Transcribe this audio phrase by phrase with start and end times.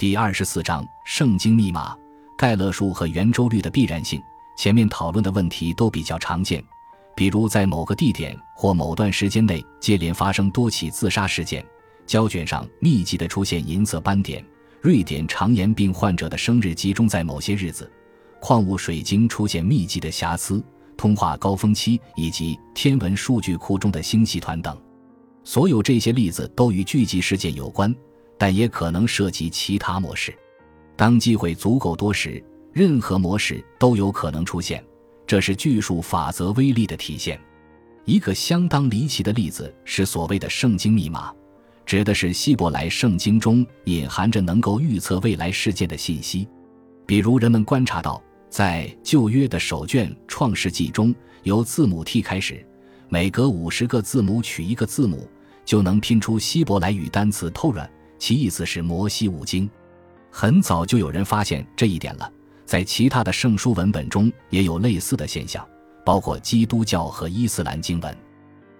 [0.00, 1.94] 第二十四章圣经密码：
[2.34, 4.18] 盖勒数和圆周率的必然性。
[4.56, 6.64] 前面讨论的问题都比较常见，
[7.14, 11.62] 比如在某个地点或某段时间内接连发生多起自杀事件，
[12.06, 14.42] 胶卷上密集的出现银色斑点，
[14.80, 17.92] 瑞典肠炎病患者的生日集中在某些日子，
[18.40, 20.64] 矿物水晶出现密集的瑕疵，
[20.96, 24.74] 通话高峰期以及天文数据库中的星系团等。
[25.44, 27.94] 所有这些例子都与聚集事件有关，
[28.40, 30.34] 但也可能涉及其他模式。
[30.96, 32.42] 当机会足够多时。
[32.72, 34.80] 任何模式都有可能出现，
[35.26, 37.36] 这是巨数法则威力的体现。
[38.04, 41.34] 一个相当离奇的例子是所谓的圣经密码，
[41.84, 46.46] 指的是希伯来圣经中隐含着能够预测未来事件的信息。
[47.04, 51.12] 比如，人们观察到，在旧约的首卷创世纪中，
[51.42, 52.64] 由字母 T 开始，
[53.08, 55.28] 每隔五十个字母取一个字母，
[55.64, 57.88] 就能拼出希伯来语单词 Torah，
[58.20, 59.68] 其意思是摩西五经。
[60.30, 62.32] 很早就有人发现这一点了。
[62.64, 65.66] 在其他的圣书文本中也有类似的现象，
[66.04, 68.16] 包括基督教和伊斯兰经文。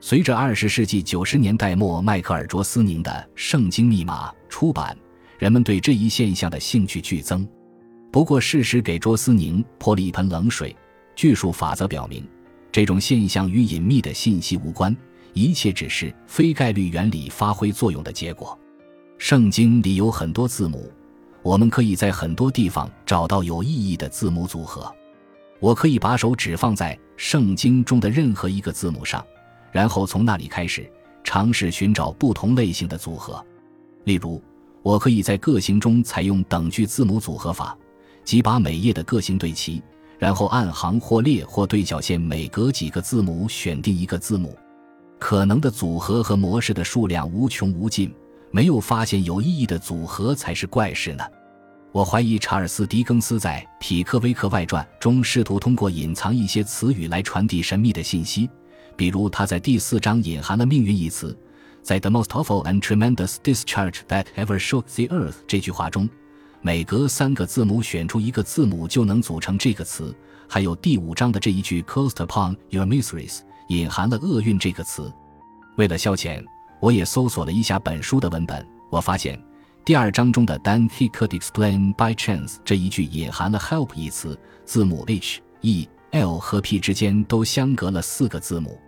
[0.00, 4.96] 随着二十世纪九十年代末迈克尔·卓斯宁的《圣经密码》出版，
[5.38, 7.46] 人们对这一现象的兴趣剧增。
[8.10, 10.74] 不过，事实给卓斯宁泼了一盆冷水。
[11.14, 12.26] 巨数法则表明，
[12.72, 14.94] 这种现象与隐秘的信息无关，
[15.32, 18.58] 一切只是非概率原理发挥作用的结果。
[19.18, 20.92] 圣经里有很多字母。
[21.42, 24.92] 我们可以在很多地方找到有意义的字母组合。
[25.60, 29.24] 我可以把手指放在圣经中的任何一个字母上，
[29.70, 30.90] 然后从那里开始
[31.22, 33.40] 尝试寻找不同类型的组合。
[34.04, 34.42] 例如，
[34.82, 37.78] 我可以在个形中采用等距字母组合法，
[38.24, 39.80] 即把每页的个形对齐，
[40.18, 44.56] 然后按行或列或对角线每隔几个字母选定一个字母。
[45.18, 48.12] 可能的组合和模式的数量无穷无尽。
[48.50, 51.24] 没有发现有意义的组合才是怪事呢。
[51.92, 58.50] 我怀疑查尔斯·狄更斯在《匹克威克外传》中试图通过隐藏一些词语来传递神秘的信息，
[58.96, 61.36] 比如他在第四章隐含了“命运”一词。
[61.82, 66.06] 在 “the most awful and tremendous discharge that ever shook the earth” 这句话中，
[66.60, 70.14] 每隔三个字母选出一个字母就能组成这个词。
[70.48, 73.38] 还有第五章的这一句 “cost upon your miseries”
[73.68, 75.10] 隐含了“厄运”这个词。
[75.76, 76.44] 为了消遣。
[76.80, 79.40] 我也搜索了一下本书的文本，我发现
[79.84, 88.78] 第二章中的 “then he could explain by chance” 这一句隐含了 “help” 一词，字母 h、e、l 和 p 之间都相隔了四个字母。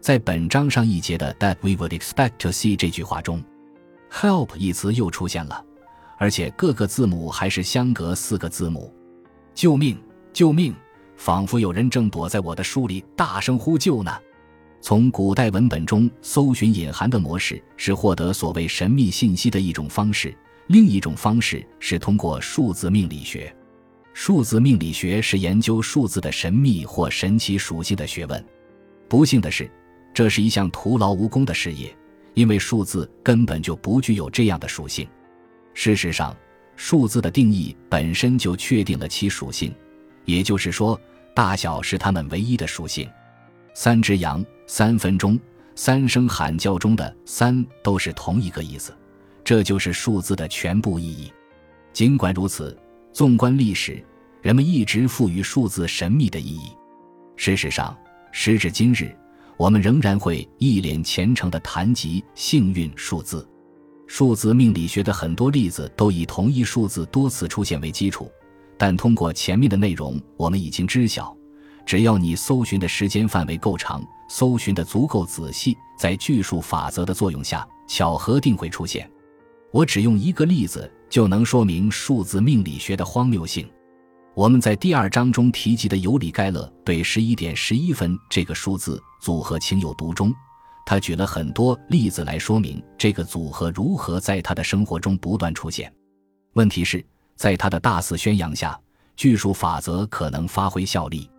[0.00, 3.42] 在本章上一节的 “that we would expect to see” 这句话中
[4.10, 5.64] ，“help” 一词又出现了，
[6.18, 8.94] 而且各个字母还是相隔四个字母。
[9.54, 9.98] 救命！
[10.32, 10.74] 救命！
[11.16, 14.12] 仿佛有人正躲在我的书里大声呼救呢。
[14.86, 20.32] 从古代文本中搜寻隐含的模式是获得所谓神秘信息的一种方式，
[20.68, 23.52] 另一种方式是通过数字命理学。
[24.14, 28.46] 数字命理学是研究数字的神秘或神奇属性的学问。
[29.08, 29.68] 不幸的是，
[30.14, 31.92] 这是一项徒劳无功的事业，
[32.34, 35.04] 因为数字根本就不具有这样的属性。
[35.74, 36.32] 事实上，
[36.76, 39.74] 数字的定义本身就确定了其属性，
[40.26, 40.96] 也就是说，
[41.34, 43.10] 大小是它们唯一的属性。
[43.74, 45.38] 三只羊，三分钟，
[45.74, 48.92] 三声喊叫中的“三”都是同一个意思，
[49.44, 51.32] 这就是数字的全部意义。
[51.92, 52.76] 尽管如此，
[53.12, 54.02] 纵观历史，
[54.42, 56.70] 人们一直赋予数字神秘的意义。
[57.36, 57.96] 事实上，
[58.32, 59.14] 时至今日，
[59.56, 63.46] 我们仍然会一脸虔诚地谈及幸运数字。
[64.06, 68.30] 数字命理学的很多例子都以同一数字多次出现为基础，
[68.78, 71.35] 但通过前面的内容，我们已经知晓。
[71.86, 79.08] 只要你搜寻的时间范围够长，搜寻的足够仔细，在巨数法则的作用下，巧合定会出现。
[79.72, 83.68] 我只用一个例子就能说明数字命理学的荒谬性。
[84.34, 90.34] 我们在第二章中提及的尤里·盖勒对十一点十一分这个数字组合情有独钟，
[90.84, 95.90] 他举了很多例子来说明这个组合如何在他的生活中不断出现。
[96.54, 97.04] 问题是，
[97.36, 98.78] 在他的大肆宣扬下，
[99.16, 101.30] 巨数法则可能发挥效力。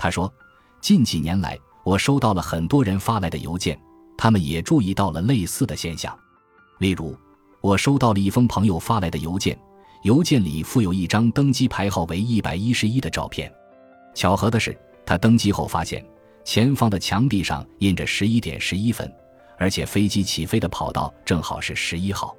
[0.00, 0.32] 他说
[0.80, 3.78] ：“近几年来，我收到了很多人发来的邮件，
[4.16, 6.18] 他们也注意到了类似的现象。
[6.78, 7.14] 例如，
[7.60, 9.60] 我收到了一封朋友发来的邮件，
[10.04, 13.52] 邮件里附有一张登机牌号为一百一十一的照片。
[14.14, 14.74] 巧合的是，
[15.04, 16.02] 他登机后发现
[16.44, 19.12] 前方的墙壁上印着十一点十一分，
[19.58, 22.34] 而且飞机起飞的跑道正好是十一号。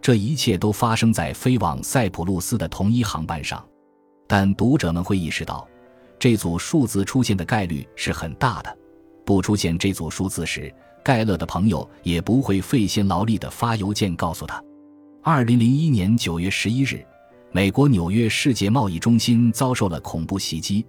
[0.00, 3.62] 这一切都发生在飞往塞浦路斯的同一航班上，
[4.26, 5.68] 但读者们会意识到。”
[6.24, 8.74] 这组数字出现的概率是很大的，
[9.26, 10.74] 不出现这组数字时，
[11.04, 14.58] 盖勒的朋友也不会费心劳力地发邮件告诉他。
[15.22, 17.04] 二零零一年九月十一日，
[17.52, 20.82] 美国纽约世界贸易中心遭受了恐怖袭击，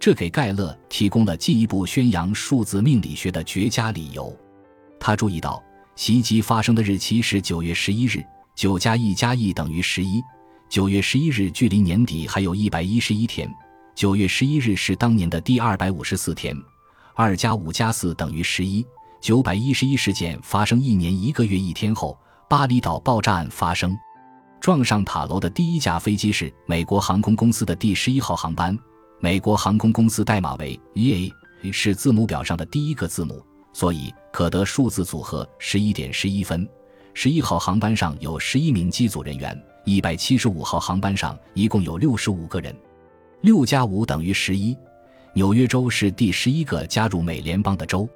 [0.00, 4.34] 这给盖勒提供了进一步宣扬数字命理学的绝佳理由。
[4.98, 5.62] 他注意到，
[5.96, 8.24] 袭击发生的日期是九月十一日，
[8.56, 10.22] 九加一加一等于十一。
[10.70, 13.46] 九月十一日距离年底还有一百一十一天，
[13.98, 16.56] 九月十一日是当年的第二百五十四天。
[17.16, 18.86] 二加五加四等于十一。
[19.20, 22.16] 九百一十一事件发生一年一个月一天后，
[22.48, 23.98] 巴厘岛爆炸案发生。
[24.60, 28.78] 撞上塔楼的第一架飞机是美国航空公司的第十一号航班。
[29.18, 31.32] 美国航空公司代码为 EA，
[31.72, 36.64] 是字母表上的第一个字母，所以可得数字组合十一点十一分。
[37.14, 42.72] 十一号航班上有十一名机组人员，一百七十五号航班上一共有六十五个人。
[43.40, 44.76] 六加五等于十一。
[45.32, 48.08] 纽约州是第十一个加入美联邦的州。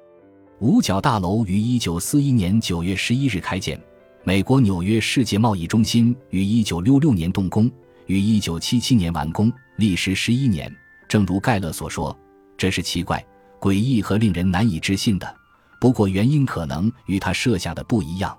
[0.59, 3.79] 五角大楼于一九四一年九月十一日开建。
[4.25, 7.71] 美国纽约世界贸易中心于一九六六年动工，
[8.05, 10.73] 于一九七七年完工，历时十一年。
[11.07, 12.17] 正如盖勒所说，
[12.57, 13.25] 这是奇怪、
[13.59, 15.35] 诡异和令人难以置信的。
[15.79, 18.37] 不过原因可能与他设下的不一样。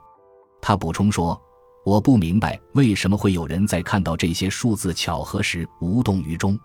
[0.61, 1.39] 他补充说
[1.85, 6.59] ：“我不明白为什么会有人在看到这些数字巧合时无动于衷，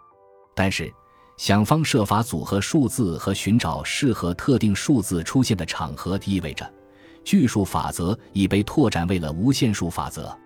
[0.55, 0.93] 但是。”
[1.39, 6.69] 想方设法组合数字和寻找适合特定数字出现的场合，意味着
[7.23, 10.37] 巨数法则已被拓展为了无限数法则。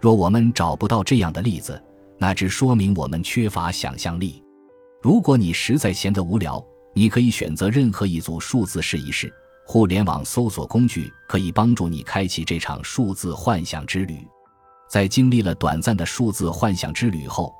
[0.00, 1.78] 若我们找不到这样的例子，
[2.16, 4.42] 那只说明我们缺乏想象力。
[5.02, 6.64] 如果你实在闲得无聊，
[6.94, 9.30] 你可以选择任何一组数字试一试。
[9.66, 14.26] 互联网搜索工具可以帮助你开启这场数字幻想之旅。
[14.88, 17.54] 在经历了短暂的数字幻想之旅后。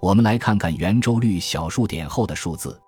[0.00, 2.80] 我们来看看圆周率小数点后的数字，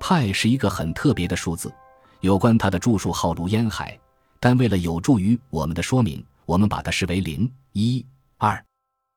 [0.00, 1.72] 派是一个很特别的数字，
[2.20, 3.98] 有关它的著述浩如烟海，
[4.40, 8.04] 但为了有助于我们的说明，我们把它视为零、一、
[8.38, 8.62] 二、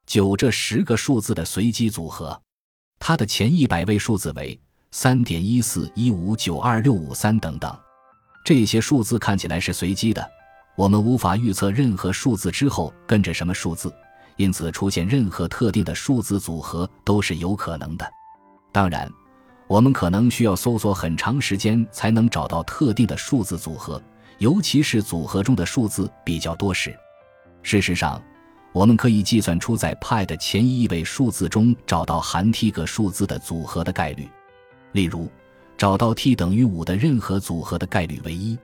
[0.06, 2.40] 九这十个数字的随机组合。
[3.00, 4.60] 它的前一百位数字为
[4.92, 7.76] 三点一四一五九二六五三等等。
[8.46, 10.30] 这些数字看起来是随机的，
[10.76, 13.92] 我们无法预测任何数字之后跟着什么数字。
[14.42, 18.12] 因此，出现任何特定的数字组合都是有可能的。
[18.72, 19.08] 当然，
[19.68, 24.02] 我们可能需要搜索很长时间才能找到特定的数字组合，
[24.40, 26.92] 尤其是组合中的数字比较多时。
[27.62, 28.20] 事实上，
[28.72, 34.28] 我们可以计算出在派的前一位数字中找到含 t 个数字的组合的概率。
[34.94, 35.30] 例如，
[35.78, 38.58] 找到 t 等于五的任何组合的概率为一。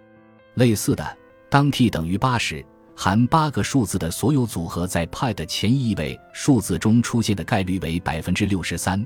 [0.55, 1.17] 类似的，
[1.51, 2.65] 当 t 等于八时。
[2.99, 9.05] 含八个数字的所有组合在派的前一位数字中出现的概率为百分之六十三，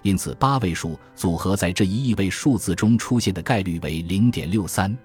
[0.00, 4.96] 因此八位数组合在这一亿位数字中出现的概率为零点六三。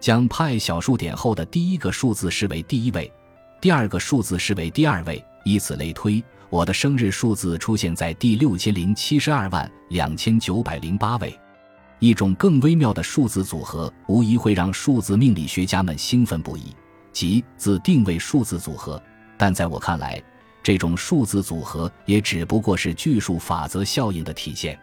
[0.00, 3.12] 将派小数点后的第一个数字视为第一位，
[3.60, 6.24] 第二个数字视为第二位，以此类推。
[6.48, 11.38] 我的生日数字出现在第六千零七十二万两千九百零八位。
[11.98, 16.74] 一种更微妙的数字组合，无疑会让数字命理学家们兴奋不已。
[17.16, 19.02] 即自定位数字组合，
[19.38, 20.22] 但在我看来，
[20.62, 24.78] 这种数字组合也只不过是巨数法则效应的体现。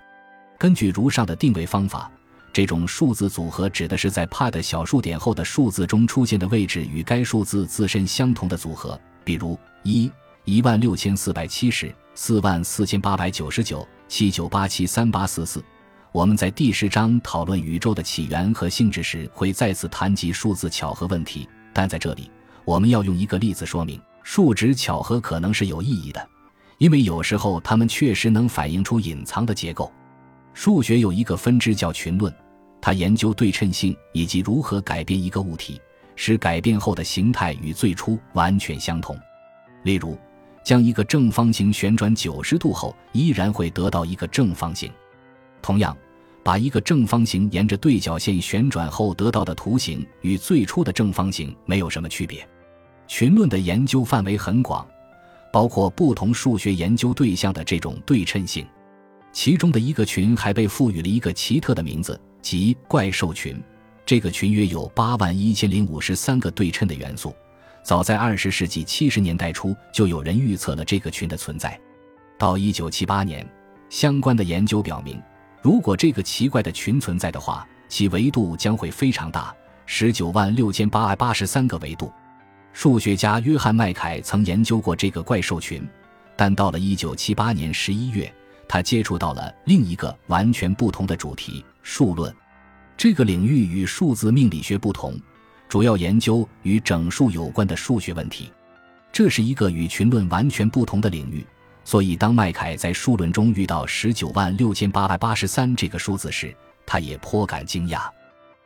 [0.57, 2.11] 根据如上的定位方法，
[2.51, 10.11] 这种数字组合指的是在派的小数点后的数字中出现的位置与该数字自身相同的组合，比如一
[10.43, 15.63] 一万六千四百七十四万四千八百九十九七九八七三八四四。
[16.11, 21.47] 我们在第十章讨论宇宙的起源和性质时，会再次谈及数字巧合问题。
[21.73, 22.29] 但在这里，
[22.63, 26.29] 我们要用一个例子说明数值巧合可能是有意义的，
[26.77, 29.91] 因为有时候它们确实能反映出隐藏的结构。
[30.53, 32.33] 数学有一个分支叫群论，
[32.79, 35.81] 它研究对称性以及如何改变一个物体，
[36.15, 39.17] 使改变后的形态与最初完全相同。
[39.83, 40.17] 例如，
[40.63, 44.91] 将一个正方形旋转九十度后，依然会得到一个正方形。
[45.61, 45.97] 同样。
[46.43, 52.47] 把一个正方形沿着对角线旋转后得到的图形与最初的正方形没有什么区别。
[53.07, 54.85] 群论的研究范围很广，
[55.51, 58.65] 包括不同数学研究对象的这种对称性。
[59.31, 63.59] 其中的一个群还被赋予了一个奇特的名字，即怪兽群。
[64.05, 67.33] 这个群约有八万一千零五十三个对称的元素。
[67.83, 71.79] 早在二十世纪七十年代初，就有人预测了这个群的存在。
[72.37, 73.47] 到一九七八年，
[73.89, 75.21] 相关的研究表明。
[75.63, 79.55] 如果这个奇怪的群存在的话，其维度将会非常大，
[79.85, 82.11] 十九万六千八百八十三个维度。
[82.73, 85.87] 数学家约翰麦凯曾研究过这个怪兽群，
[86.35, 88.29] 但到了一九七八年十一月，
[88.67, 92.35] 他接触到了另一个完全不同的主题——数论。
[92.97, 95.17] 这个领域与数字命理学不同，
[95.69, 98.51] 主要研究与整数有关的数学问题。
[99.13, 101.45] 这是一个与群论完全不同的领域，
[101.83, 108.09] 所以当麦凯在数论中遇到十九万六千八百八十三这个数字时，他也颇感惊讶。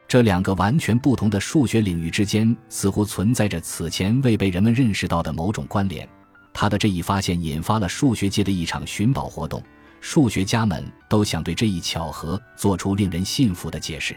[0.08, 6.08] 这两个完全不同的数学领域之间似乎存在着此前未被人们认识到的某种关联。
[6.54, 9.62] 他的这一发现引发了数学界的一场寻宝活动，
[10.00, 14.16] 数学家们都想对这一巧合做出令人信服的解释，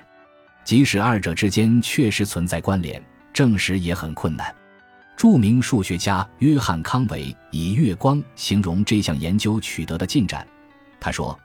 [0.64, 3.02] 即使二者之间确实存在关联，
[3.32, 4.54] 证实也很困难。
[5.20, 10.48] 著名数学家约翰康维以月光形容这项研究取得的进展，
[10.98, 11.38] 他说。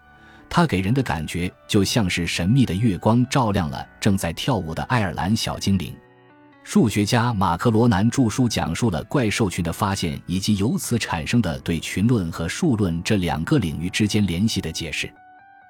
[0.47, 5.93] 它给人的感觉就像是神秘的月光照亮了正在跳舞的爱尔兰小精灵。
[6.63, 15.11] 数学家马克罗南著书讲述了怪兽群的发现以及由此产生的对群论和数论这两个领域之间联系的解释。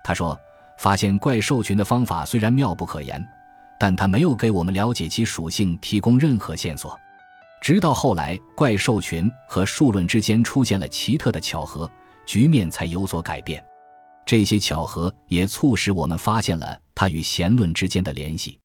[0.03, 0.39] 他说
[0.77, 3.27] ：“发现怪兽群的方法虽然妙不可言，
[3.79, 6.99] 但他没有给我们了解其属性提供任何线索。
[7.61, 11.89] 直到后来，怪兽群和数论之间出现了奇特的巧合，
[12.25, 13.63] 局面才有所改变。”
[14.25, 18.59] 这些巧合也促使我们发现了它与弦论之间的联系，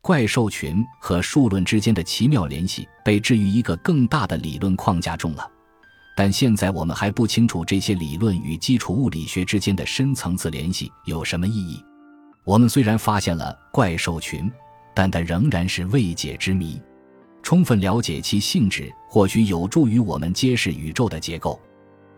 [0.00, 5.50] 怪兽群和数论之间的奇妙联系被置于一个更大的理论框架中了。
[6.16, 11.82] 但现在我们还不清楚这些理论与基础物理学之间的深层次联系有什么意义。
[12.44, 14.50] 我们虽然发现了怪兽群，
[14.94, 16.80] 但它仍然是未解之谜。
[17.42, 21.60] 充分了解其性质，或许有助于我们揭示宇宙的结构。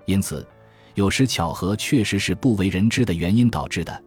[0.07, 0.47] 因此。
[0.95, 4.05] 有时巧合确实是不为人知的原因导致的，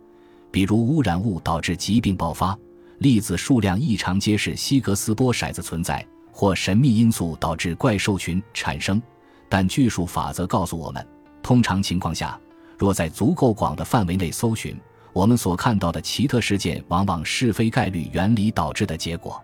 [0.51, 2.55] 比如污染物导致疾病爆发，
[2.99, 9.01] 粒子数量异常揭示希格斯波骰子存在，或神秘因素导致怪兽群产生。
[9.49, 11.03] 但巨数法则告诉我们，
[11.41, 12.39] 通常情况下，
[12.77, 14.79] 若在足够广的范围内搜寻，
[15.11, 19.43] 我们所看到的奇特事件往往是非概率原理导致的结果。